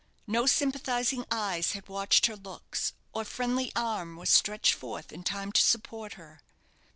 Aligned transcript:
No 0.25 0.47
sympathizing 0.47 1.25
eyes 1.29 1.73
had 1.73 1.87
watched 1.87 2.25
her 2.25 2.35
looks, 2.35 2.93
or 3.13 3.23
friendly 3.23 3.71
arm 3.75 4.15
was 4.15 4.31
stretched 4.31 4.73
forth 4.73 5.11
in 5.11 5.21
time 5.23 5.51
to 5.51 5.61
support 5.61 6.13
her. 6.13 6.41